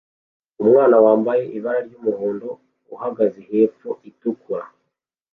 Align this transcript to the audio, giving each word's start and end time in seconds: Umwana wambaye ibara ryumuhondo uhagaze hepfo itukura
Umwana 0.63 0.95
wambaye 1.05 1.43
ibara 1.57 1.79
ryumuhondo 1.87 2.49
uhagaze 2.93 3.39
hepfo 3.49 3.89
itukura 4.09 4.65